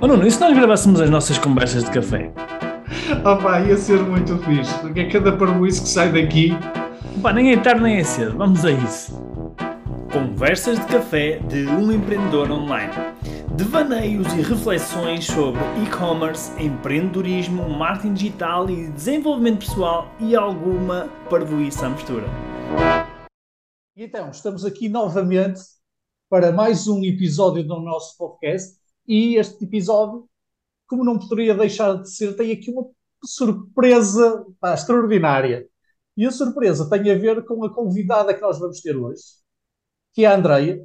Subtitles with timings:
[0.00, 2.32] Oh Nuno, e se nós gravássemos as nossas conversas de café?
[3.24, 6.52] Opa, ia ser muito fixe, porque é cada parboice que sai daqui.
[7.20, 9.20] Pá, nem é tarde nem é cedo, vamos a isso.
[10.12, 12.92] Conversas de café de um empreendedor online.
[13.56, 21.90] Devaneios e reflexões sobre e-commerce, empreendedorismo, marketing digital e desenvolvimento pessoal e alguma parvoíça à
[21.90, 22.26] mistura.
[23.96, 25.58] E então, estamos aqui novamente
[26.30, 28.77] para mais um episódio do nosso podcast
[29.08, 30.28] e este episódio,
[30.86, 32.86] como não poderia deixar de ser, tem aqui uma
[33.24, 35.66] surpresa pá, extraordinária.
[36.16, 39.22] E a surpresa tem a ver com a convidada que nós vamos ter hoje,
[40.12, 40.80] que é a Andreia.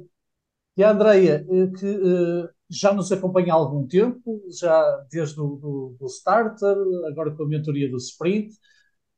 [0.76, 5.56] E a Andreia, eh, que uh, já nos acompanha há algum tempo, já desde o
[5.56, 6.76] do, do Starter,
[7.08, 8.54] agora com a mentoria do Sprint.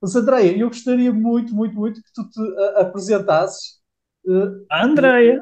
[0.00, 3.80] Mas, Andreia, eu gostaria muito, muito, muito que tu te uh, apresentasses.
[4.26, 5.40] Uh, Andreia!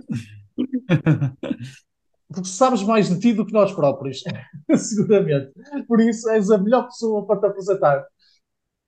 [2.28, 4.22] porque sabes mais de ti do que nós próprios,
[4.76, 5.52] seguramente.
[5.86, 8.04] Por isso és a melhor pessoa para te apresentar.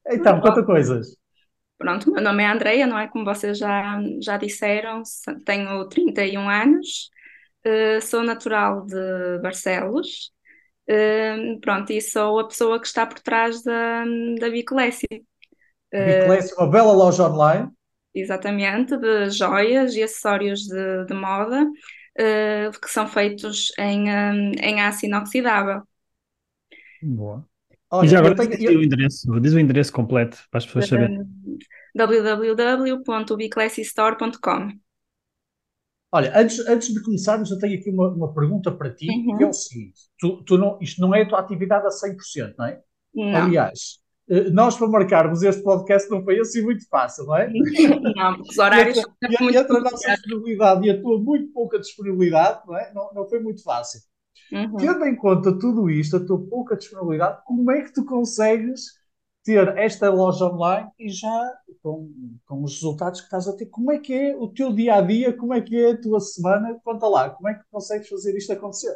[0.09, 1.17] Então, conta coisas.
[1.79, 3.07] Pronto, meu nome é Andreia, não é?
[3.09, 5.03] Como vocês já, já disseram,
[5.45, 7.11] tenho 31 anos,
[7.67, 10.33] uh, sou natural de Barcelos,
[10.89, 14.05] uh, pronto, e sou a pessoa que está por trás da,
[14.41, 15.07] da Bicolessi.
[15.93, 17.71] Bicolessi, uma bela loja online.
[18.15, 21.67] Exatamente, de joias e acessórios de, de moda,
[22.19, 25.83] uh, que são feitos em, um, em aço inoxidável.
[27.03, 27.47] Boa.
[27.91, 28.49] Olha, e já agora tenho...
[28.51, 31.23] diz, o endereço, diz o endereço completo para as pessoas saberem.
[31.95, 34.73] www.biclassystore.com
[36.13, 39.37] Olha, antes, antes de começarmos, eu tenho aqui uma, uma pergunta para ti, uhum.
[39.37, 42.55] que é o seguinte: tu, tu não, isto não é a tua atividade a 100%,
[42.57, 42.81] não é?
[43.15, 43.45] Não.
[43.45, 44.01] Aliás,
[44.53, 47.49] nós para marcarmos este podcast não foi assim muito fácil, não é?
[48.17, 48.99] Não, os horários.
[48.99, 52.93] E entre, entre a nossa disponibilidade e a tua muito pouca disponibilidade, não é?
[52.93, 54.01] Não, não foi muito fácil.
[54.53, 54.77] Uhum.
[54.77, 58.83] Tendo em conta tudo isto, a tua pouca disponibilidade, como é que tu consegues
[59.45, 62.13] ter esta loja online e já com,
[62.45, 65.01] com os resultados que estás a ter, como é que é o teu dia a
[65.01, 66.77] dia, como é que é a tua semana?
[66.83, 68.93] Conta lá, como é que consegues fazer isto acontecer?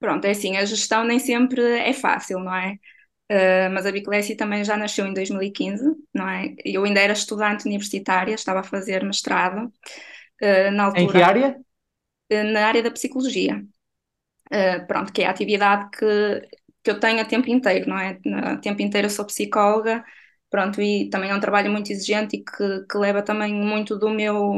[0.00, 2.78] Pronto, é assim, a gestão nem sempre é fácil, não é?
[3.30, 6.54] Uh, mas a Biclessi também já nasceu em 2015, não é?
[6.64, 9.72] Eu ainda era estudante universitária, estava a fazer mestrado.
[10.42, 11.56] Uh, na altura, em que área?
[12.30, 13.64] Uh, na área da psicologia.
[14.86, 16.48] pronto, que é a atividade que,
[16.82, 18.18] que eu tenho a tempo inteiro, não é?
[18.44, 20.04] A tempo inteiro eu sou psicóloga,
[20.50, 24.10] pronto, e também é um trabalho muito exigente e que, que leva também muito do
[24.10, 24.52] meu,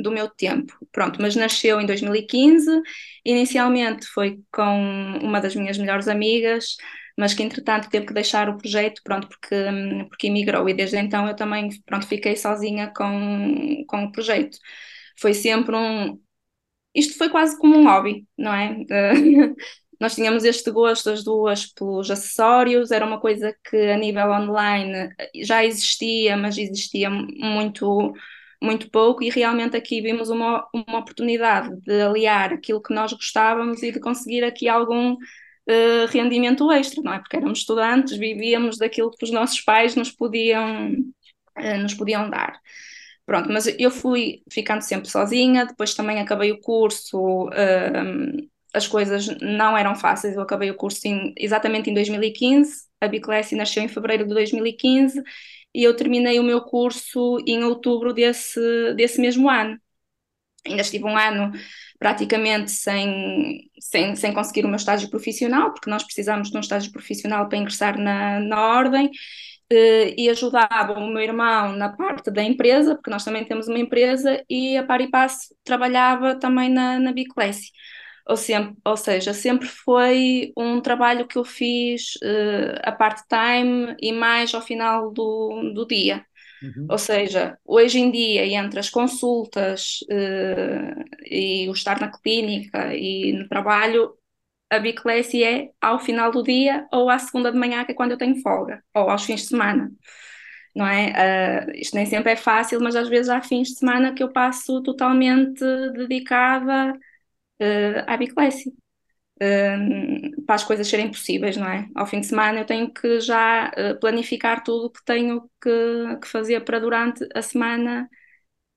[0.00, 0.72] do meu tempo.
[0.92, 2.70] Pronto, mas nasceu em 2015,
[3.24, 6.76] inicialmente foi com uma das minhas melhores amigas,
[7.18, 9.56] mas que entretanto teve que deixar o projeto, pronto, porque,
[10.08, 14.58] porque emigrou e desde então eu também, pronto, fiquei sozinha com, com o projeto.
[15.20, 16.20] Foi sempre um...
[16.94, 18.76] Isto foi quase como um hobby, não é?
[20.00, 25.10] nós tínhamos este gosto as duas pelos acessórios, era uma coisa que a nível online
[25.44, 28.12] já existia, mas existia muito
[28.62, 33.82] muito pouco e realmente aqui vimos uma, uma oportunidade de aliar aquilo que nós gostávamos
[33.82, 35.16] e de conseguir aqui algum
[35.68, 37.18] uh, rendimento extra, não é?
[37.18, 40.92] Porque éramos estudantes, vivíamos daquilo que os nossos pais nos podiam,
[41.58, 42.60] uh, nos podiam dar.
[43.24, 49.28] Pronto, mas eu fui ficando sempre sozinha, depois também acabei o curso, uh, as coisas
[49.40, 53.88] não eram fáceis, eu acabei o curso em, exatamente em 2015, a Biclassi nasceu em
[53.88, 55.22] fevereiro de 2015
[55.74, 58.60] e eu terminei o meu curso em outubro desse,
[58.94, 59.78] desse mesmo ano.
[60.66, 61.52] Ainda estive um ano
[61.98, 66.92] praticamente sem, sem, sem conseguir o meu estágio profissional, porque nós precisamos de um estágio
[66.92, 69.10] profissional para ingressar na, na ordem,
[69.70, 73.78] eh, e ajudava o meu irmão na parte da empresa, porque nós também temos uma
[73.78, 77.12] empresa, e a par e passo trabalhava também na, na.
[78.26, 84.12] Ou, sempre, ou seja, sempre foi um trabalho que eu fiz uh, a part-time e
[84.12, 86.24] mais ao final do, do dia.
[86.62, 86.86] Uhum.
[86.88, 93.32] Ou seja, hoje em dia, entre as consultas uh, e o estar na clínica e
[93.32, 94.16] no trabalho,
[94.70, 98.12] a biclesse é ao final do dia ou à segunda de manhã, que é quando
[98.12, 99.90] eu tenho folga, ou aos fins de semana.
[100.74, 101.66] Não é?
[101.68, 104.32] Uh, isto nem sempre é fácil, mas às vezes há fins de semana que eu
[104.32, 105.62] passo totalmente
[105.94, 108.72] dedicada uh, à biclesse
[110.46, 111.88] para as coisas serem possíveis, não é?
[111.94, 116.16] Ao fim de semana eu tenho que já uh, planificar tudo o que tenho que,
[116.20, 118.08] que, fazer para durante a semana,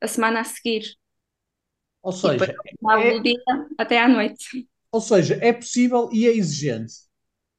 [0.02, 0.96] a semana a seguir.
[2.02, 3.14] Ou seja, e é...
[3.14, 3.44] do dia
[3.78, 4.68] até à noite.
[4.92, 6.94] Ou seja, é possível e é exigente.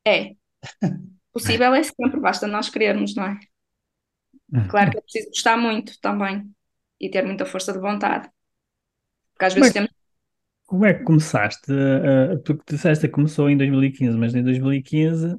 [0.06, 0.32] É.
[1.32, 3.38] Possível é sempre, basta nós querermos, não é?
[4.70, 6.50] Claro que é preciso gostar muito também
[7.00, 8.30] e ter muita força de vontade.
[9.32, 9.90] Porque às vezes temos
[10.66, 11.72] como é que começaste?
[11.72, 15.36] Uh, tu disseste que começou em 2015, mas em 2015,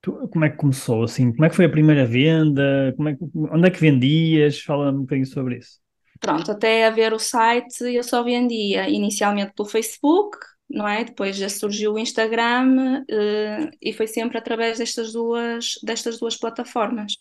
[0.00, 1.02] tu, como é que começou?
[1.02, 2.92] Assim, como é que foi a primeira venda?
[2.96, 4.60] Como é que, onde é que vendias?
[4.60, 5.80] Fala-me um bocadinho sobre isso.
[6.20, 10.36] Pronto, até haver o site eu só vendia inicialmente pelo Facebook,
[10.68, 11.04] não é?
[11.04, 17.12] Depois já surgiu o Instagram uh, e foi sempre através destas duas, destas duas plataformas.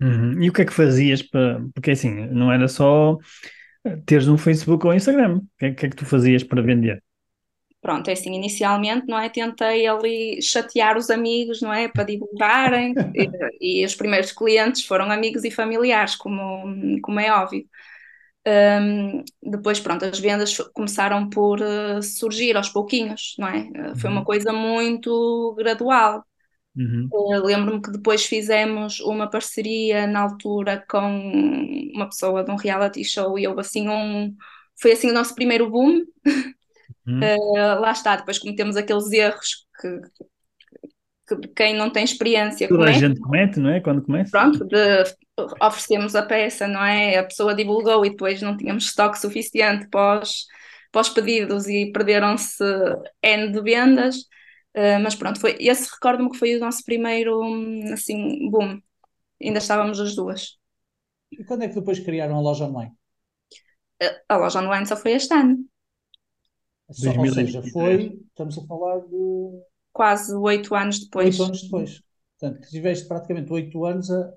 [0.00, 0.42] Uhum.
[0.42, 1.64] E o que é que fazias para.
[1.74, 3.16] Porque assim, não era só
[4.06, 5.36] teres um Facebook ou um Instagram.
[5.36, 7.02] O que é, que é que tu fazias para vender?
[7.80, 9.28] Pronto, é assim, inicialmente, não é?
[9.28, 11.88] Tentei ali chatear os amigos, não é?
[11.88, 12.94] Para divulgarem,
[13.60, 17.66] e, e, os primeiros clientes foram amigos e familiares, como, como é óbvio.
[18.46, 23.62] Um, depois, pronto, as vendas começaram por uh, surgir aos pouquinhos, não é?
[23.62, 24.26] Uh, foi uma uhum.
[24.26, 26.24] coisa muito gradual.
[26.74, 27.08] Uhum.
[27.12, 33.04] Uh, Lembro-me que depois fizemos uma parceria na altura com uma pessoa de um reality
[33.04, 34.34] show e houve assim um.
[34.80, 36.02] Foi assim o nosso primeiro boom.
[37.06, 37.20] Uhum.
[37.80, 40.00] lá está, depois cometemos aqueles erros que,
[41.28, 42.68] que quem não tem experiência.
[42.68, 43.80] Toda comete, a gente comete, não é?
[43.80, 44.30] Quando começa.
[44.30, 45.04] Pronto, de,
[45.60, 47.18] oferecemos a peça, não é?
[47.18, 50.46] A pessoa divulgou e depois não tínhamos estoque suficiente pós,
[50.90, 52.64] pós pedidos e perderam-se
[53.22, 54.16] N de vendas.
[54.74, 57.42] Uh, mas pronto, foi, esse recordo-me que foi o nosso primeiro,
[57.92, 58.80] assim, boom.
[59.42, 60.58] Ainda estávamos as duas.
[61.30, 62.92] E quando é que depois criaram a loja online?
[64.02, 65.64] Uh, a loja online só foi este ano.
[66.90, 71.38] Só, ou seja, foi, estamos a falar de quase oito anos depois.
[71.38, 72.02] Oito anos depois.
[72.38, 74.32] Portanto, tiveste praticamente oito anos a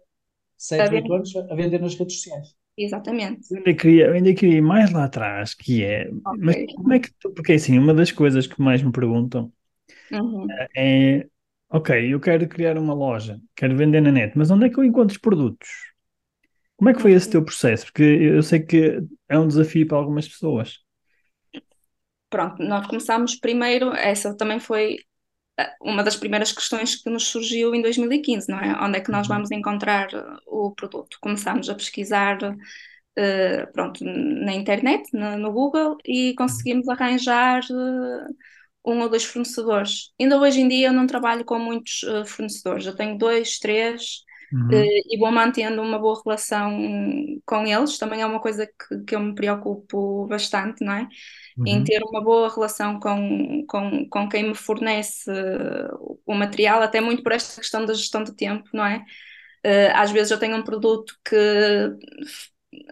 [0.57, 2.55] sete, oito anos a vender nas redes sociais.
[2.77, 3.47] Exatamente.
[3.51, 6.39] Eu ainda queria, eu ainda queria ir mais lá atrás, que é, okay.
[6.39, 9.51] mas como é que tu, porque assim, uma das coisas que mais me perguntam
[10.11, 10.47] uhum.
[10.75, 11.27] é,
[11.69, 14.83] ok, eu quero criar uma loja, quero vender na net, mas onde é que eu
[14.83, 15.69] encontro os produtos?
[16.77, 17.85] Como é que foi esse teu processo?
[17.85, 20.79] Porque eu sei que é um desafio para algumas pessoas.
[22.29, 24.97] Pronto, nós começámos primeiro, essa também foi
[25.81, 28.77] uma das primeiras questões que nos surgiu em 2015, não é?
[28.83, 29.35] Onde é que nós uhum.
[29.35, 30.09] vamos encontrar
[30.45, 31.17] o produto?
[31.21, 38.35] Começámos a pesquisar, uh, pronto, na internet, no, no, Google, e conseguimos arranjar uh,
[38.85, 40.11] um ou dois fornecedores.
[40.19, 44.21] Ainda hoje em dia eu não trabalho com muitos uh, fornecedores, eu tenho dois, três,
[44.51, 44.67] uhum.
[44.67, 46.77] uh, e vou mantendo uma boa relação
[47.45, 51.07] com eles, também é uma coisa que, que eu me preocupo bastante, não é?
[51.57, 51.67] uhum.
[51.67, 55.31] em ter uma boa relação com, com, com quem me fornece
[56.25, 59.03] o material, até muito por esta questão da gestão de tempo, não é?
[59.65, 61.35] Uh, às vezes eu tenho um produto que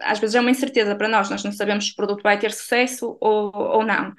[0.00, 2.50] às vezes é uma incerteza para nós, nós não sabemos se o produto vai ter
[2.52, 4.12] sucesso ou, ou não.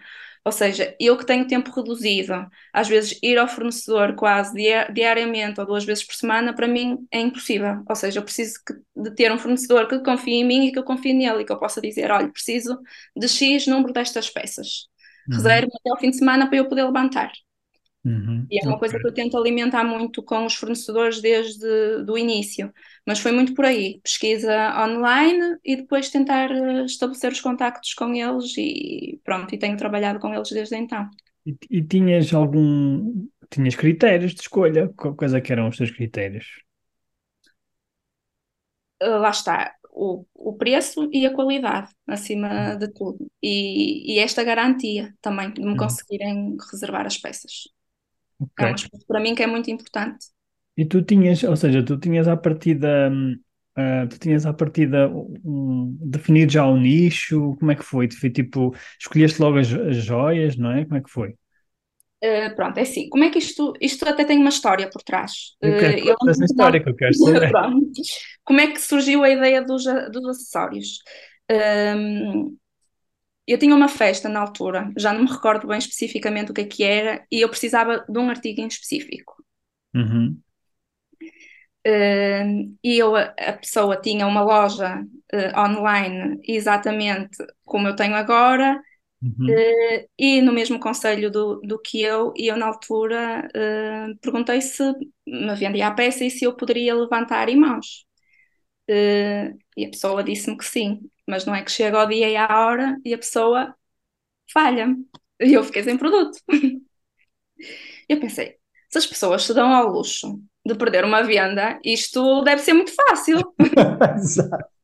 [0.46, 2.34] Ou seja, eu que tenho tempo reduzido,
[2.72, 4.54] às vezes ir ao fornecedor quase
[4.94, 7.84] diariamente ou duas vezes por semana, para mim é impossível.
[7.90, 8.60] Ou seja, eu preciso
[8.96, 11.52] de ter um fornecedor que confie em mim e que eu confie nele e que
[11.52, 12.80] eu possa dizer: olha, preciso
[13.16, 14.88] de X número destas peças.
[15.28, 15.38] Uhum.
[15.38, 17.32] Reserve até ao fim de semana para eu poder levantar.
[18.06, 18.46] Uhum.
[18.52, 18.82] E é uma okay.
[18.82, 21.66] coisa que eu tento alimentar muito com os fornecedores desde
[22.08, 22.72] o início,
[23.06, 28.14] mas foi muito por aí, pesquisa online e depois tentar eh, estabelecer os contactos com
[28.14, 31.10] eles e pronto, e tenho trabalhado com eles desde então.
[31.48, 34.92] E, e tinhas algum, tinhas critérios de escolha?
[34.96, 36.46] Qual coisa que eram os teus critérios?
[39.02, 42.78] Uh, lá está, o, o preço e a qualidade, acima uhum.
[42.78, 43.32] de tudo.
[43.42, 45.78] E, e esta garantia também de me uhum.
[45.78, 47.75] conseguirem reservar as peças.
[48.40, 48.68] Okay.
[48.68, 50.28] É um aspecto para mim que é muito importante.
[50.78, 55.98] E tu tinhas, ou seja, tu tinhas à partida, uh, tu tinhas à partida um,
[56.02, 58.10] definido já o nicho, como é que foi?
[58.12, 60.84] Foi tipo, escolheste logo as, as joias, não é?
[60.84, 61.30] Como é que foi?
[62.24, 65.56] Uh, pronto, é assim, como é que isto, isto até tem uma história por trás.
[65.62, 67.52] Eu quero uh, essa história que eu quero saber.
[68.44, 71.00] como é que surgiu a ideia dos, dos acessórios?
[71.50, 72.58] Um,
[73.48, 76.66] eu tinha uma festa na altura, já não me recordo bem especificamente o que é
[76.66, 79.36] que era, e eu precisava de um artigo em específico.
[79.94, 80.40] Uhum.
[81.88, 88.82] Uh, e eu, a pessoa tinha uma loja uh, online exatamente como eu tenho agora,
[89.22, 89.46] uhum.
[89.48, 93.48] uh, e no mesmo conselho do, do que eu, e eu na altura
[94.22, 94.84] perguntei se
[95.28, 98.08] me vendia a peça e se eu poderia levantar em mãos.
[98.90, 102.48] e a pessoa disse-me que sim mas não é que chega ao dia e à
[102.66, 103.76] hora e a pessoa
[104.52, 105.06] falha-me.
[105.40, 106.38] E eu fiquei sem produto.
[108.08, 108.56] eu pensei,
[108.90, 112.94] se as pessoas se dão ao luxo de perder uma venda, isto deve ser muito
[112.94, 113.40] fácil.
[114.18, 114.76] Exato.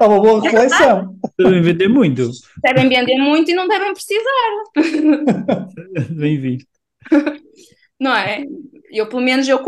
[0.00, 1.16] É uma boa reflexão.
[1.38, 2.30] Devem vender muito.
[2.62, 4.26] Devem vender muito e não devem precisar.
[6.10, 6.68] Bem visto.
[8.00, 8.44] Não é?
[8.90, 9.62] Eu, pelo menos, eu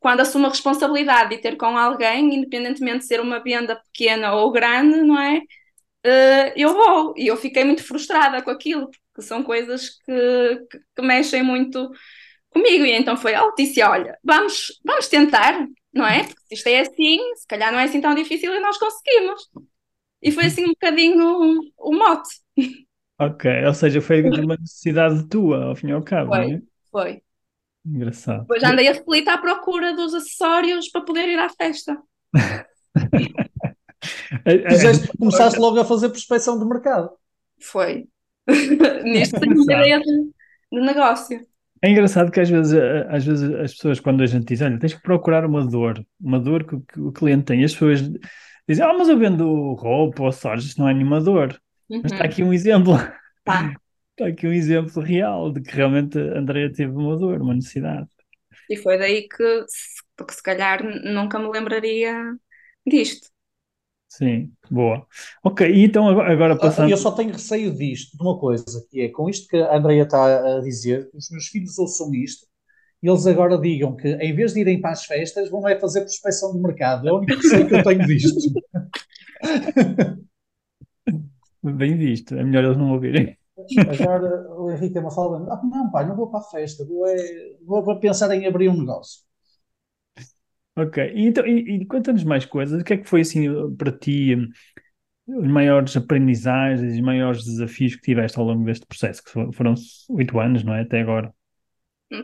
[0.00, 4.50] quando assumo a responsabilidade de ter com alguém, independentemente de ser uma venda pequena ou
[4.50, 5.40] grande, não é?
[6.08, 7.14] Uh, eu vou.
[7.16, 11.90] E eu fiquei muito frustrada com aquilo, porque são coisas que, que, que mexem muito
[12.50, 12.84] comigo.
[12.84, 16.24] E então foi, oh, disse, olha, vamos, vamos tentar, não é?
[16.24, 19.48] Porque se isto é assim, se calhar não é assim tão difícil e nós conseguimos.
[20.20, 22.28] E foi assim um bocadinho o, mote.
[23.20, 26.62] Ok, ou seja, foi uma necessidade tua, ao fim e ao cabo, Foi, não é?
[26.90, 27.22] foi.
[27.84, 28.40] Engraçado.
[28.40, 31.96] Depois andei aflita à procura dos acessórios para poder ir à festa.
[34.44, 37.10] É- é- Fizeste, começaste logo a fazer prospecção de mercado.
[37.60, 38.06] Foi.
[39.04, 39.86] Nisto tenho uma Engraçado.
[39.86, 41.46] ideia de, negócio.
[41.82, 44.78] É engraçado que às vezes, eh, às vezes as pessoas, quando a gente diz, olha,
[44.78, 47.72] tens que procurar uma dor, uma dor que, o- que o cliente tem, e as
[47.72, 48.00] pessoas
[48.68, 51.60] dizem, ah, mas eu vendo roupa ou acessórios, isto não é nenhuma dor.
[51.88, 52.30] Mas está Uhum.
[52.30, 52.94] aqui um exemplo,
[53.44, 53.74] Tá.
[54.10, 58.08] está aqui um exemplo real de que realmente a Andrea teve uma dor, uma necessidade.
[58.68, 62.34] E foi daí que, se- porque se calhar nunca me lembraria
[62.86, 63.28] disto.
[64.08, 65.06] Sim, boa.
[65.44, 66.90] Ok, então agora, Ah, passando.
[66.90, 70.02] Eu só tenho receio disto, de uma coisa, que é com isto que a Andrea
[70.04, 72.46] está a dizer, os meus filhos ouçam isto,
[73.02, 76.00] e eles agora digam que em vez de irem para as festas, vão é fazer
[76.00, 77.06] prospecção de mercado.
[77.06, 78.34] É o único receio que eu tenho disto.
[81.62, 83.36] Bem visto, é melhor eles não ouvirem.
[84.00, 87.16] Agora o Henrique me fala, ah, não, pai, não vou para a festa, vou, é,
[87.64, 89.27] vou pensar em abrir um negócio.
[90.78, 92.80] Ok, e, então, e, e conta-nos mais coisas.
[92.80, 94.36] O que é que foi assim para ti
[95.26, 99.22] os maiores aprendizagens, os maiores desafios que tiveste ao longo deste processo?
[99.24, 99.74] Que fo- foram
[100.10, 100.82] oito anos, não é?
[100.82, 101.32] Até agora.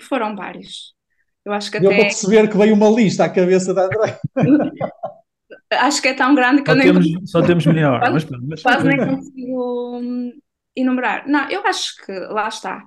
[0.01, 0.95] Foram vários.
[1.45, 4.19] Eu acho que Deu para até perceber que veio uma lista à cabeça da Andrea.
[5.73, 8.25] acho que é tão grande que Só eu nem temos, só temos melhor, Quase- mas,
[8.25, 10.33] pronto, mas- quase nem consigo hum,
[10.77, 11.29] enumerar.
[11.29, 12.85] Não, eu acho que lá está.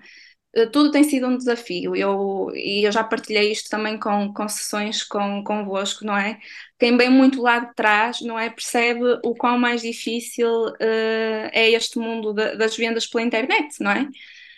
[0.57, 1.95] Eh, Tudo tem sido um desafio.
[1.95, 6.39] Eu, e eu já partilhei isto também com, com sessões com, convosco, não é?
[6.79, 8.49] Quem vem muito lá de trás, não é?
[8.49, 10.49] Percebe o quão mais difícil
[10.79, 14.07] eh, é este mundo da- das vendas pela internet, não é?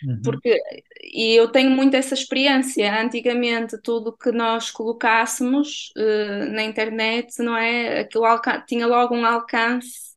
[0.02, 0.20] Uhum.
[0.22, 0.58] Porque,
[1.02, 3.00] e eu tenho muito essa experiência.
[3.02, 8.00] Antigamente, tudo que nós colocássemos eh, na internet, não é?
[8.00, 8.24] Aquilo
[8.66, 10.09] tinha logo um alcance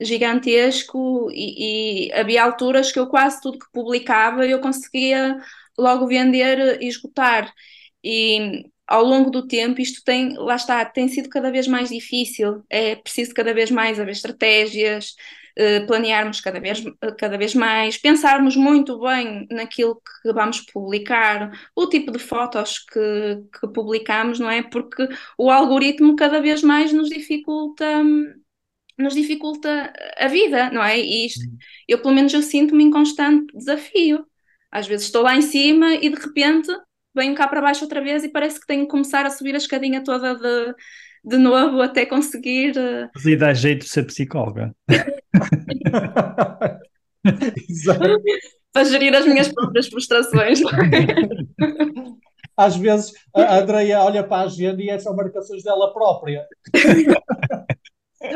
[0.00, 5.36] gigantesco e, e havia alturas que eu quase tudo que publicava eu conseguia
[5.78, 7.52] logo vender e esgotar.
[8.02, 12.64] E ao longo do tempo isto tem, lá está, tem sido cada vez mais difícil.
[12.68, 15.14] É preciso cada vez mais haver estratégias,
[15.56, 16.82] eh, planearmos cada vez,
[17.18, 23.42] cada vez mais, pensarmos muito bem naquilo que vamos publicar, o tipo de fotos que,
[23.60, 24.62] que publicamos, não é?
[24.62, 27.84] Porque o algoritmo cada vez mais nos dificulta,
[29.00, 30.98] nos dificulta a vida, não é?
[30.98, 31.40] E isto,
[31.88, 34.24] eu pelo menos eu sinto-me em constante desafio.
[34.70, 36.68] Às vezes estou lá em cima e de repente
[37.14, 39.58] venho cá para baixo outra vez e parece que tenho que começar a subir a
[39.58, 40.74] escadinha toda de,
[41.24, 42.76] de novo até conseguir.
[42.76, 44.74] eh, Mas aí dá jeito de ser psicóloga.
[47.68, 48.00] Exato.
[48.72, 50.60] para gerir as minhas próprias frustrações.
[50.60, 50.66] é?
[52.56, 56.46] Às vezes a Andrea olha para a agenda e são marcações dela própria.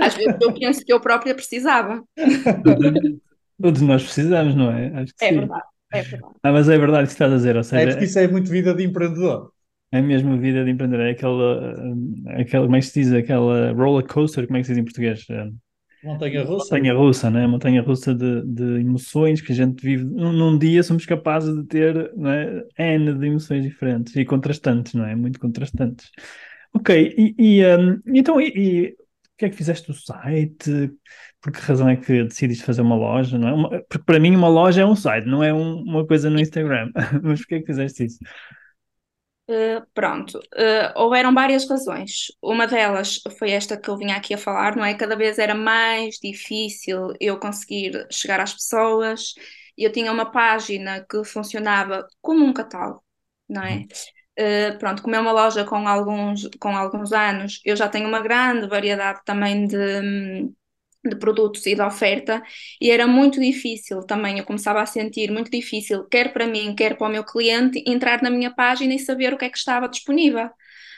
[0.00, 2.03] Às vezes eu penso que eu própria precisava.
[3.61, 4.88] Todos nós precisamos, não é?
[5.03, 5.38] Acho que É sim.
[5.38, 6.38] verdade, é verdade.
[6.43, 8.26] Ah, mas é verdade o que estás a dizer, ou É seja, porque isso é
[8.26, 9.53] muito vida de empreendedor.
[9.93, 11.75] é mesmo vida de empreendedor, é aquela,
[12.37, 14.81] eh, aquela, como é que se diz, aquela roller coaster, como é que se diz
[14.81, 15.25] em português?
[15.31, 15.50] Eh,
[16.03, 16.76] Montanha russa.
[16.76, 17.47] Montanha russa, né?
[17.47, 20.05] Montanha russa de, de emoções que a gente vive.
[20.05, 22.64] Num, num dia somos capazes de ter, não é?
[22.79, 25.14] N de emoções diferentes e contrastantes, não é?
[25.17, 26.11] Muito contrastantes.
[26.73, 28.49] Ok, e, e, um, então, e,
[28.88, 28.97] e
[29.38, 30.93] que é que fizeste do site?
[31.41, 33.53] Por que razão é que decidiste fazer uma loja, não é?
[33.53, 36.41] Uma- porque para mim uma loja é um site, não é um- uma coisa no
[36.41, 36.91] Instagram.
[37.23, 38.19] Mas por que é que fizeste isso?
[39.47, 42.29] Uh, pronto, uh, houveram várias razões.
[42.43, 44.95] Uma delas foi esta que eu vinha aqui a falar, não é?
[44.95, 49.35] Cada vez era mais difícil eu conseguir chegar às pessoas.
[49.76, 53.05] Eu tinha uma página que funcionava como um catálogo,
[53.47, 53.87] não é?
[54.38, 58.21] Uh, pronto, como é uma loja com alguns, com alguns anos, eu já tenho uma
[58.21, 60.50] grande variedade também de,
[61.05, 62.43] de produtos e de oferta,
[62.81, 66.97] e era muito difícil também, eu começava a sentir muito difícil, quer para mim, quer
[66.97, 69.88] para o meu cliente, entrar na minha página e saber o que é que estava
[69.88, 70.50] disponível.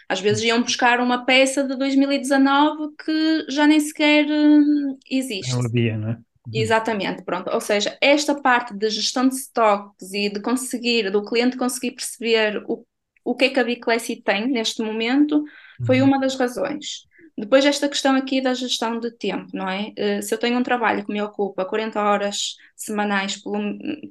[0.08, 5.52] Às vezes iam buscar uma peça de 2019 que já nem sequer hum, existe.
[5.52, 6.18] Não havia, não é?
[6.54, 7.50] Exatamente, pronto.
[7.52, 12.62] Ou seja, esta parte de gestão de stocks e de conseguir, do cliente conseguir perceber
[12.68, 12.86] o,
[13.26, 15.44] o que é que a Biclessi tem neste momento,
[15.84, 16.02] foi Uhum.
[16.02, 17.06] uma das razões.
[17.38, 19.92] Depois esta questão aqui da gestão de tempo, não é?
[19.96, 23.58] Eh, Se eu tenho um trabalho que me ocupa 40 horas semanais pelo,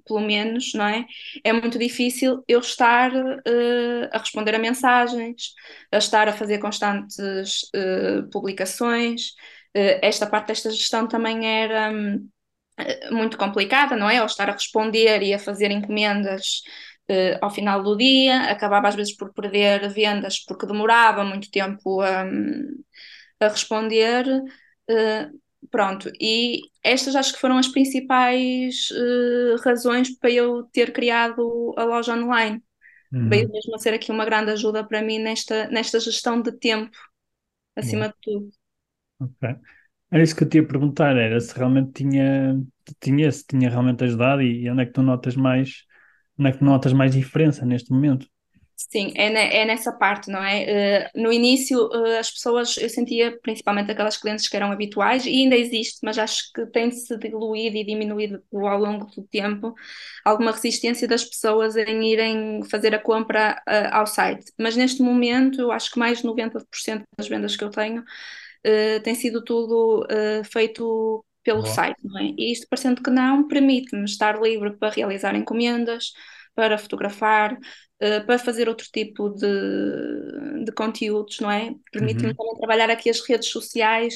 [0.05, 1.05] pelo menos, não é?
[1.43, 3.11] É muito difícil eu estar
[3.45, 5.53] eh, a responder a mensagens,
[5.91, 9.33] a estar a fazer constantes eh, publicações,
[10.01, 12.29] esta parte desta gestão também era hum,
[13.11, 14.17] muito complicada, não é?
[14.17, 16.61] Ao estar a responder e a fazer encomendas
[17.09, 22.01] uh, ao final do dia, acabava às vezes por perder vendas porque demorava muito tempo
[22.01, 22.23] a,
[23.39, 24.25] a responder.
[24.89, 31.73] Uh, pronto, e estas acho que foram as principais uh, razões para eu ter criado
[31.77, 32.61] a loja online.
[33.11, 33.29] Uhum.
[33.29, 36.95] Veio mesmo a ser aqui uma grande ajuda para mim nesta, nesta gestão de tempo,
[37.75, 38.11] acima uhum.
[38.11, 38.49] de tudo.
[39.19, 39.55] Ok.
[40.11, 42.61] Era isso que eu te ia perguntar, era se realmente tinha,
[43.01, 45.83] tinha, se tinha realmente ajudado e, e onde é que tu notas mais,
[46.39, 48.27] onde é que notas mais diferença neste momento?
[48.77, 51.09] Sim, é, é nessa parte, não é?
[51.15, 55.29] Uh, no início, uh, as pessoas, eu sentia, principalmente aquelas clientes que eram habituais, e
[55.29, 59.73] ainda existe, mas acho que tem-se diluído e diminuído ao longo do tempo,
[60.25, 64.51] alguma resistência das pessoas em irem fazer a compra uh, ao site.
[64.59, 68.03] Mas neste momento, eu acho que mais de 90% das vendas que eu tenho
[69.03, 70.07] tem sido tudo
[70.51, 71.73] feito pelo Boa.
[71.73, 72.33] site, não é?
[72.37, 76.11] E isto, parecendo que não, permite-me estar livre para realizar encomendas,
[76.55, 81.73] para fotografar, uh, para fazer outro tipo de, de conteúdos, não é?
[81.91, 82.35] Permite-me uhum.
[82.35, 84.15] também trabalhar aqui as redes sociais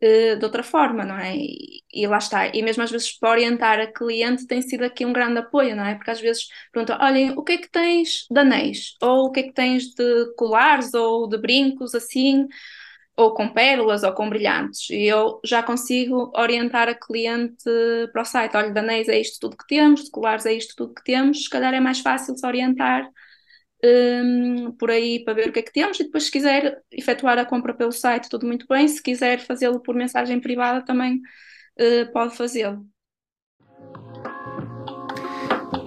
[0.00, 1.36] uh, de outra forma, não é?
[1.36, 2.46] E, e, lá está.
[2.46, 5.84] E mesmo às vezes para orientar a cliente tem sido aqui um grande apoio, não
[5.84, 5.96] é?
[5.96, 8.94] Porque às vezes perguntam, olhem, o que é que tens de anéis?
[9.02, 12.46] Ou o que é que tens de colares ou de brincos assim?
[13.18, 17.64] Ou com pérolas ou com brilhantes, e eu já consigo orientar a cliente
[18.12, 20.76] para o site, olha, de anéis é isto tudo que temos, de colares é isto
[20.76, 23.10] tudo que temos, se calhar é mais fácil se orientar
[23.84, 27.36] um, por aí para ver o que é que temos, e depois se quiser efetuar
[27.38, 32.12] a compra pelo site, tudo muito bem, se quiser fazê-lo por mensagem privada também uh,
[32.12, 32.86] pode fazê-lo.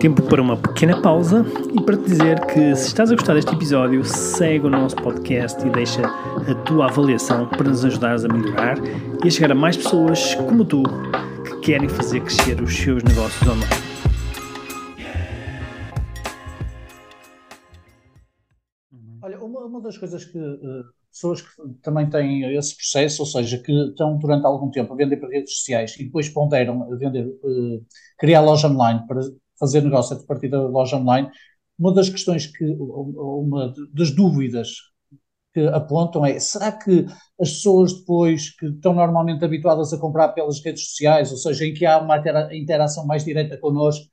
[0.01, 1.45] Tempo para uma pequena pausa
[1.79, 5.63] e para te dizer que se estás a gostar deste episódio, segue o nosso podcast
[5.63, 8.77] e deixa a tua avaliação para nos ajudares a melhorar
[9.23, 10.81] e a chegar a mais pessoas como tu
[11.45, 13.69] que querem fazer crescer os seus negócios online.
[19.21, 21.49] Olha, uma, uma das coisas que uh, pessoas que
[21.83, 25.57] também têm esse processo, ou seja, que estão durante algum tempo a vender para redes
[25.57, 27.85] sociais e depois ponderam a vender, uh,
[28.17, 29.21] criar loja online para
[29.61, 31.29] fazer negócio a partir da loja online,
[31.79, 34.73] uma das questões que, uma das dúvidas
[35.53, 37.05] que apontam é, será que
[37.39, 41.73] as pessoas depois que estão normalmente habituadas a comprar pelas redes sociais, ou seja, em
[41.73, 42.17] que há uma
[42.53, 44.05] interação mais direta connosco,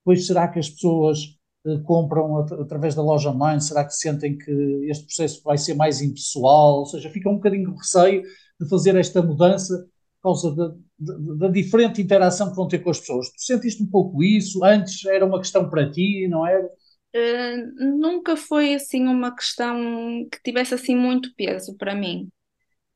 [0.00, 1.18] depois será que as pessoas
[1.66, 3.60] eh, compram at através da loja online?
[3.60, 4.52] Será que sentem que
[4.88, 6.80] este processo vai ser mais impessoal?
[6.80, 8.22] Ou seja, fica um bocadinho de receio
[8.60, 9.86] de fazer esta mudança
[10.22, 13.30] causa da, da, diferente interação que vão ter com as pessoas.
[13.30, 14.64] Tu sentiste um pouco isso?
[14.64, 16.66] Antes era uma questão para ti, não era?
[17.14, 22.28] Uh, nunca foi assim uma questão que tivesse assim muito peso para mim.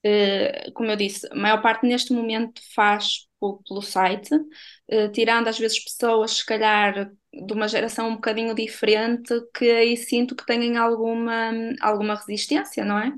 [0.05, 3.27] Uh, como eu disse, a maior parte neste momento faz
[3.67, 9.33] pelo site, uh, tirando às vezes pessoas, se calhar, de uma geração um bocadinho diferente,
[9.55, 13.13] que aí sinto que têm alguma, alguma resistência, não é?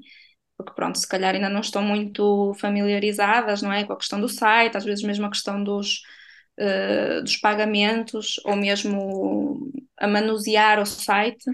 [0.62, 4.28] Porque pronto, se calhar ainda não estão muito familiarizadas, não é, com a questão do
[4.28, 6.02] site, às vezes mesmo a questão dos,
[6.60, 11.44] uh, dos pagamentos, ou mesmo a manusear o site,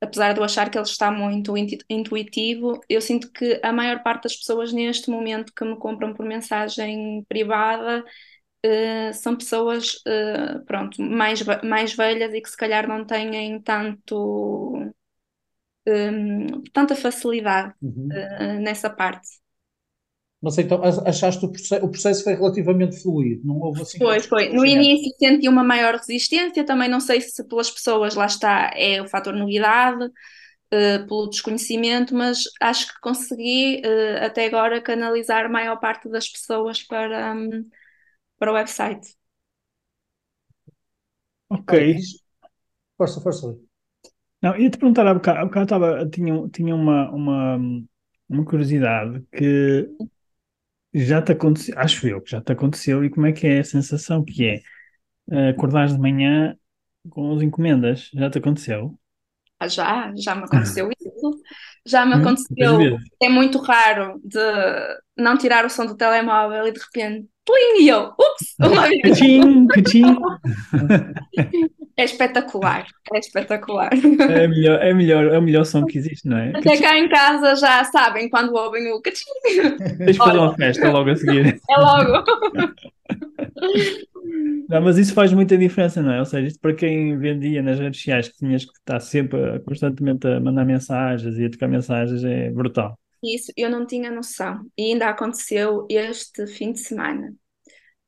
[0.00, 1.54] apesar de eu achar que ele está muito
[1.88, 6.24] intuitivo, eu sinto que a maior parte das pessoas neste momento que me compram por
[6.26, 8.04] mensagem privada
[8.66, 14.92] uh, são pessoas, uh, pronto, mais, mais velhas e que se calhar não têm tanto
[15.86, 18.08] um, tanta facilidade uhum.
[18.10, 19.28] uh, nessa parte.
[20.42, 23.98] Mas então achaste o processo, o processo foi relativamente fluido, não houve assim.
[23.98, 24.48] Foi, foi.
[24.48, 29.02] No início senti uma maior resistência, também não sei se pelas pessoas lá está é
[29.02, 35.48] o fator novidade, uh, pelo desconhecimento, mas acho que consegui uh, até agora canalizar a
[35.48, 37.68] maior parte das pessoas para, um,
[38.38, 39.14] para o website.
[41.50, 41.96] Ok.
[42.96, 43.69] Força, força.
[44.42, 47.58] Não, ia-te perguntar há bocado, há bocado estava, tinha, tinha uma, uma,
[48.28, 49.88] uma curiosidade que
[50.94, 53.64] já te aconteceu, acho eu que já te aconteceu, e como é que é a
[53.64, 54.60] sensação que é
[55.28, 56.56] uh, acordares de manhã
[57.10, 58.10] com as encomendas?
[58.14, 58.98] Já te aconteceu?
[59.58, 61.40] Ah, já, já me aconteceu isso.
[61.86, 62.98] Já me aconteceu.
[63.22, 64.38] É muito raro de
[65.16, 69.02] não tirar o som do telemóvel e de repente, plim, e eu, ups, uma vez.
[69.02, 70.02] Cachim, cachim.
[71.96, 73.90] É espetacular, é espetacular.
[73.92, 76.50] É melhor, é melhor, é o melhor som que existe, não é?
[76.56, 79.24] Até cá em casa já sabem quando ouvem o cachim.
[79.98, 81.60] Tens de fazer uma festa logo a seguir.
[81.68, 82.24] É logo.
[84.68, 86.20] Não, mas isso faz muita diferença, não é?
[86.20, 90.26] Ou seja, isto para quem vendia nas redes sociais que tinhas que estar sempre constantemente
[90.28, 92.98] a mandar mensagens e a tocar mensagens é brutal.
[93.22, 94.60] Isso eu não tinha noção.
[94.78, 97.34] E ainda aconteceu este fim de semana,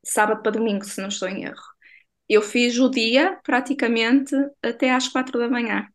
[0.04, 1.71] sábado para domingo, se não estou em erro.
[2.32, 5.86] Eu fiz o dia praticamente até às quatro da manhã.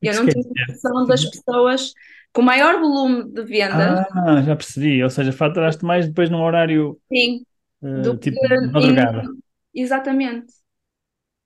[0.00, 1.92] Eu não tinha noção das pessoas
[2.32, 4.06] com maior volume de vendas.
[4.10, 5.04] Ah, já percebi.
[5.04, 7.44] Ou seja, faturaste mais depois num horário Sim,
[7.82, 9.24] uh, do tipo que madrugada.
[9.74, 10.46] Exatamente.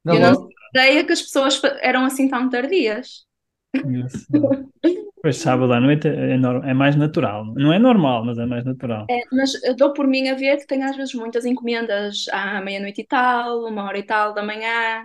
[0.04, 3.26] Não, Eu não tinha ideia que as pessoas eram assim tão tardias.
[3.74, 4.70] Engraçado.
[5.22, 6.35] Depois sábado à noite é,
[6.72, 7.38] é mais natural.
[7.62, 9.04] Não é normal, mas é mais natural.
[9.09, 12.61] É, mas eu dou por mim a ver que tenho às vezes muitas encomendas à
[12.61, 15.04] meia-noite e tal, uma hora e tal da manhã.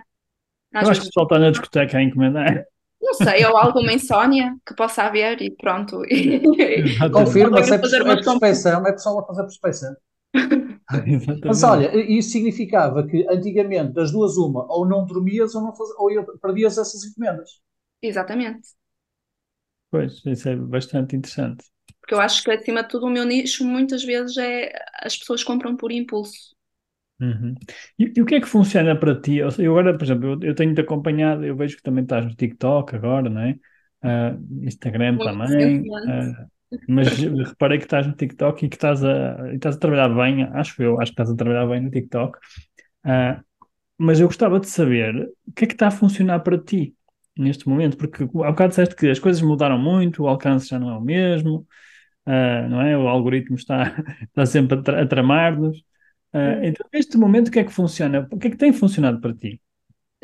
[0.74, 2.64] Às Eu acho que o vezes, pessoal está na discoteca a encomendar.
[3.00, 6.02] não sei, ou alguma insónia que possa haver e pronto.
[7.12, 9.96] Confirma-se, é, fazer pros- é prospecção, é pessoal a fazer.
[11.06, 11.44] Exatamente.
[11.46, 15.90] Mas olha, isso significava que antigamente, das duas, uma, ou não dormias ou, não faz,
[15.98, 17.50] ou ia- perdias essas encomendas.
[18.00, 18.74] Exatamente.
[19.90, 21.64] Pois, isso é bastante interessante.
[22.00, 25.42] Porque eu acho que, acima de tudo, o meu nicho muitas vezes é as pessoas
[25.42, 26.54] compram por impulso.
[27.20, 27.54] Uhum.
[27.98, 29.38] E, e o que é que funciona para ti?
[29.38, 32.94] Eu agora, por exemplo, eu, eu tenho-te acompanhado, eu vejo que também estás no TikTok
[32.94, 33.56] agora, não é?
[34.02, 36.46] Ah, Instagram Muito também, ah,
[36.88, 40.82] mas reparei que estás no TikTok e que estás a, estás a trabalhar bem, acho
[40.82, 42.38] eu, acho que estás a trabalhar bem no TikTok.
[43.04, 43.42] Ah,
[43.98, 46.94] mas eu gostava de saber o que é que está a funcionar para ti
[47.36, 50.90] neste momento, porque há bocado disseste que as coisas mudaram muito, o alcance já não
[50.90, 51.66] é o mesmo,
[52.24, 52.96] ah, não é?
[52.96, 55.84] O algoritmo está, está sempre a, tra- a tramar-nos.
[56.32, 58.28] Ah, então, neste momento, o que é que funciona?
[58.30, 59.60] O que é que tem funcionado para ti?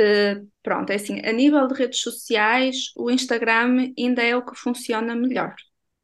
[0.01, 4.57] Uh, pronto, é assim, a nível de redes sociais, o Instagram ainda é o que
[4.57, 5.55] funciona melhor.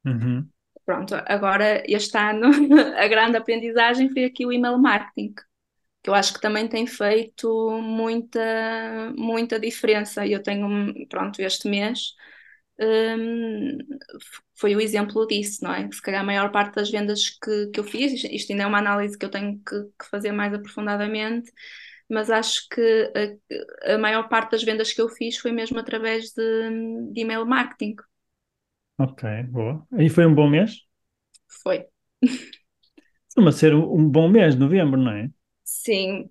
[0.04, 0.46] Uhum.
[0.84, 2.48] Pronto, agora este ano
[2.96, 5.34] a grande aprendizagem foi aqui o email marketing,
[6.08, 8.40] que eu acho que também tem feito muita,
[9.16, 10.26] muita diferença.
[10.26, 12.14] Eu tenho, pronto, este mês
[12.80, 13.78] hum,
[14.56, 15.86] foi o exemplo disso, não é?
[15.92, 18.78] Se calhar a maior parte das vendas que, que eu fiz, isto ainda é uma
[18.78, 21.52] análise que eu tenho que, que fazer mais aprofundadamente,
[22.08, 23.12] mas acho que
[23.86, 27.44] a, a maior parte das vendas que eu fiz foi mesmo através de, de email
[27.44, 27.96] marketing.
[28.98, 29.86] Ok, boa.
[29.98, 30.86] E foi um bom mês?
[31.62, 31.78] Foi.
[33.26, 35.30] Costuma ser um um bom mês, novembro, não é?
[35.70, 36.30] Sim,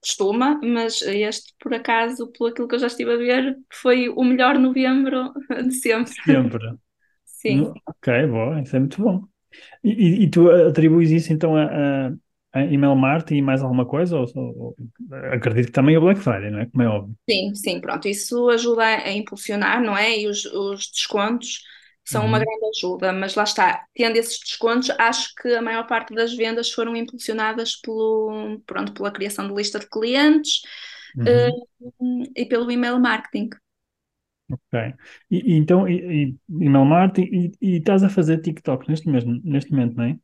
[0.00, 4.22] costuma, mas este, por acaso, pelo aquilo que eu já estive a ver, foi o
[4.24, 5.32] melhor novembro
[5.66, 6.14] de sempre.
[6.26, 6.78] Sempre.
[7.24, 9.26] Sim, No- Ok, boa, isso é muito bom.
[9.84, 12.14] E, e- tu atribuis isso então a, a,
[12.54, 14.18] a email marketing e mais alguma coisa?
[14.18, 14.76] Ou, ou-
[15.32, 16.66] acredito que também o Black Friday, não é?
[16.66, 17.16] Como é óbvio.
[17.28, 18.08] sim, sim, pronto.
[18.08, 20.18] Isso ajuda a, a impulsionar, não é?
[20.18, 21.62] E os, os descontos
[22.12, 22.40] são uma Uhum.
[22.40, 26.70] grande ajuda, mas lá está, tendo esses descontos, acho que a maior parte das vendas
[26.72, 30.62] foram impulsionadas pelo, pronto, pela criação de lista de clientes,
[31.14, 31.62] Uhum.
[32.36, 33.50] e pelo email marketing.
[34.50, 34.94] Ok.
[35.30, 39.40] E, e então, e, e, email marketing, e, e estás a fazer TikTok neste mesmo,
[39.44, 40.18] neste momento, não é?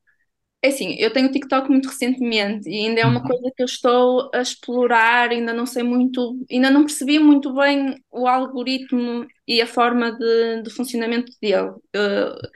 [0.60, 3.24] É assim, eu tenho TikTok muito recentemente e ainda é uma Uhum.
[3.24, 7.94] coisa que eu estou a explorar, ainda não sei muito, ainda não percebi muito bem
[8.10, 11.70] o algoritmo e a forma de, de funcionamento dele.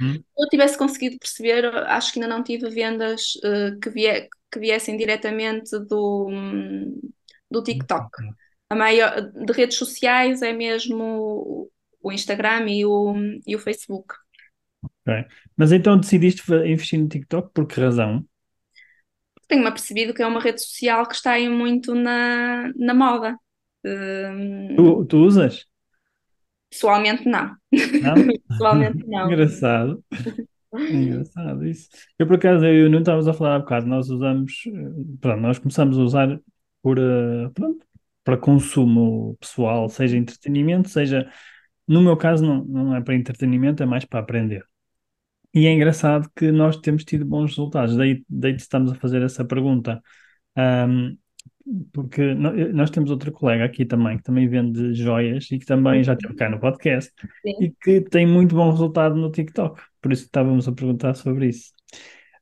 [0.01, 0.25] Uhum.
[0.37, 4.59] se eu tivesse conseguido perceber, acho que ainda não tive vendas eh, que, vie- que
[4.61, 6.29] viessem diretamente do,
[7.51, 8.09] do TikTok.
[8.71, 11.71] A maior de redes sociais é mesmo
[12.03, 13.15] o Instagram e o,
[13.47, 14.15] e o Facebook.
[15.07, 15.27] Ok.
[15.57, 18.25] Mas então decidiste investir no TikTok por que razão?
[19.49, 23.37] tenho-me apercebido que é uma rede social que está aí muito na, na moda.
[23.85, 25.67] Hum, Tu, tu usas?
[26.71, 27.55] pessoalmente, não.
[28.01, 28.15] Não?
[28.49, 29.27] Pessoalmente, não.
[29.27, 30.03] Engraçado.
[30.75, 31.89] Engraçado isso.
[32.19, 34.55] Eu, por acaso, eu não estávamos a falar há bocado, nós usamos,
[35.21, 36.41] pronto, nós começamos a usar
[36.83, 37.87] por, eh, pronto,
[38.25, 41.31] para consumo pessoal, seja entretenimento, seja,
[41.87, 44.65] no meu caso, não, não é para entretenimento, é mais para aprender.
[45.55, 49.45] E é engraçado que nós temos tido bons resultados, daí, daí estamos a fazer essa
[49.45, 50.03] pergunta.
[50.57, 51.17] Ahm,
[51.93, 56.03] porque no- nós temos outro colega aqui também, que também vende joias e que também
[56.03, 57.13] já esteve cá no podcast
[57.45, 57.55] Sim.
[57.61, 59.81] e que tem muito bom resultado no TikTok.
[60.01, 61.73] Por isso estávamos a perguntar sobre isso.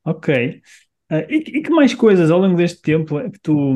[0.04, 0.62] Ok.
[1.10, 3.74] Ah, e, e que mais coisas ao longo deste tempo é que tu,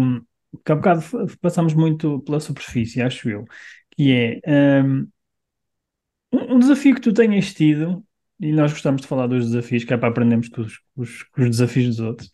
[0.65, 1.03] que há bocado
[1.41, 3.45] passamos muito pela superfície, acho eu,
[3.97, 4.13] que
[4.47, 4.83] é
[6.33, 8.05] um, um desafio que tu tenhas tido,
[8.41, 11.43] e nós gostamos de falar dos desafios, que é para aprendermos com os, os- com
[11.43, 12.31] os desafios dos outros,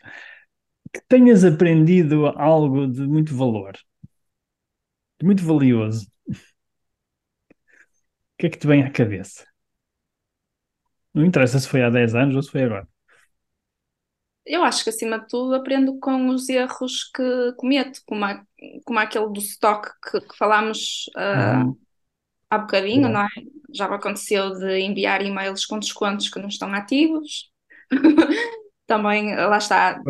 [0.93, 3.75] que tenhas aprendido algo de muito valor,
[5.21, 6.07] de muito valioso.
[6.29, 6.35] O
[8.39, 9.45] que é que te vem à cabeça?
[11.15, 12.89] Não interessa se foi há 10 anos ou se foi agora.
[14.47, 18.43] Eu acho que, acima de tudo, aprendo com os erros que cometo, como, a-
[18.85, 21.79] como aquele do stock que, que falámos Uhum.
[22.51, 23.29] Há bocadinho, não é?
[23.73, 27.51] já aconteceu de enviar e-mails com descontos que não estão ativos.
[28.87, 30.03] Também, lá está,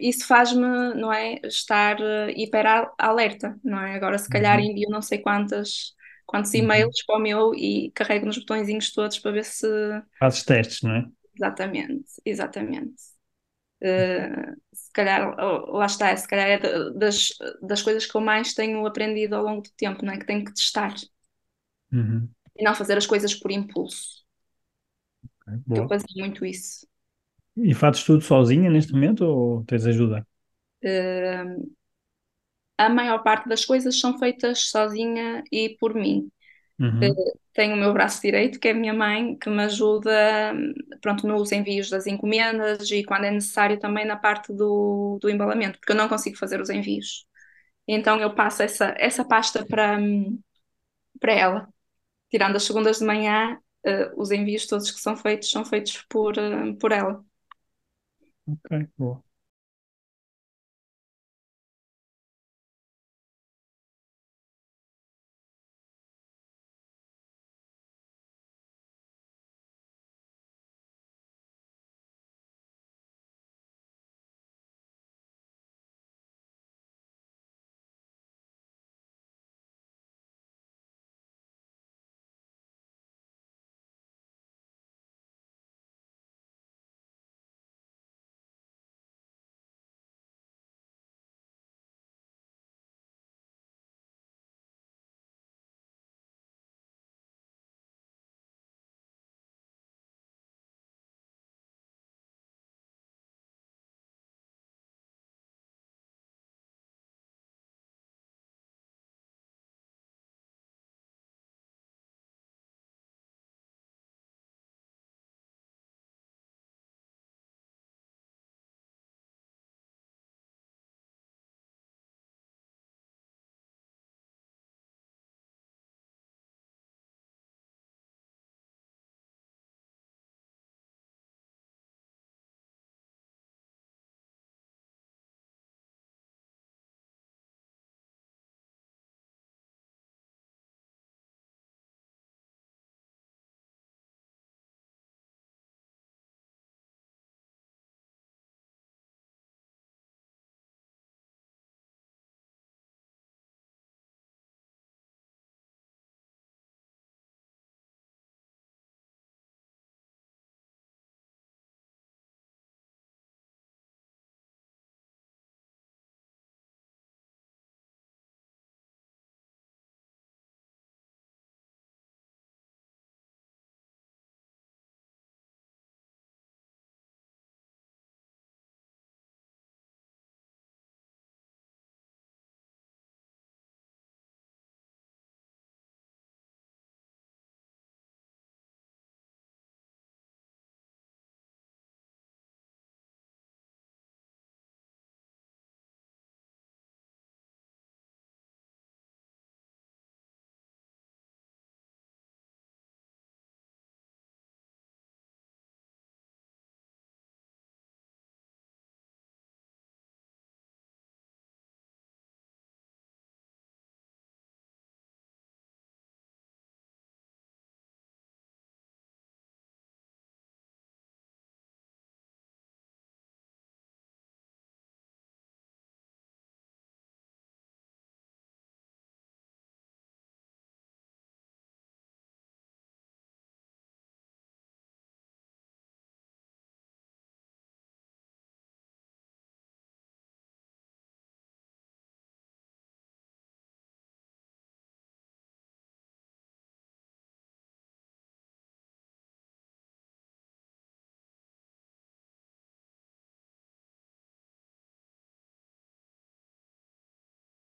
[0.00, 2.64] isso faz-me, não é, estar uh, hiper
[2.96, 3.96] alerta, não é?
[3.96, 4.64] Agora, se calhar, uhum.
[4.64, 5.92] envio não sei quantas,
[6.24, 6.60] quantos uhum.
[6.60, 9.66] e-mails para o meu e carrego nos botõezinhos todos para ver se.
[10.20, 11.04] Fazes testes, não é?
[11.34, 12.94] Exatamente, exatamente.
[13.82, 16.58] Uh, se calhar, lá está, se calhar é
[16.92, 20.16] das, das coisas que eu mais tenho aprendido ao longo do tempo, não é?
[20.16, 20.94] Que tenho que testar.
[21.92, 22.28] Uhum.
[22.56, 24.24] E não fazer as coisas por impulso.
[25.42, 26.86] Okay, eu fazia muito isso.
[27.56, 30.26] E fazes tudo sozinha neste momento ou tens ajuda?
[30.84, 31.74] Uh,
[32.76, 36.30] a maior parte das coisas são feitas sozinha e por mim.
[36.78, 37.10] Uhum.
[37.10, 40.52] Uh, tenho o meu braço direito, que é a minha mãe, que me ajuda
[41.00, 45.78] pronto, nos envios das encomendas e quando é necessário também na parte do, do embalamento,
[45.78, 47.24] porque eu não consigo fazer os envios.
[47.88, 49.98] Então eu passo essa, essa pasta para,
[51.18, 51.68] para ela.
[52.30, 56.36] Tirando as segundas de manhã, uh, os envios todos que são feitos são feitos por,
[56.38, 57.24] uh, por ela.
[58.46, 59.25] Ok, boa.